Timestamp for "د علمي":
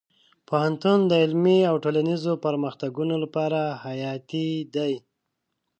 1.07-1.59